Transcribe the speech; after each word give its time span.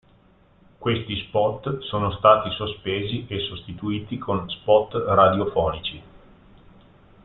Questi 0.79 1.27
spot 1.27 1.77
sono 1.81 2.09
stati 2.13 2.49
sospesi 2.55 3.25
e 3.27 3.39
sostituiti 3.41 4.17
con 4.17 4.49
spot 4.49 4.95
radiofonici. 4.95 6.01